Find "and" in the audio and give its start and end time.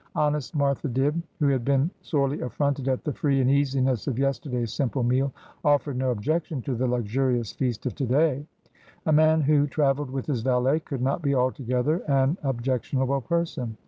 3.39-3.51